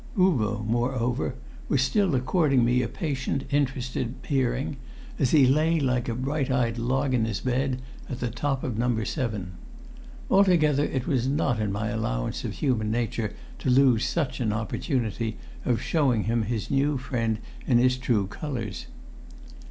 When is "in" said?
7.13-7.25, 11.59-11.71, 17.67-17.77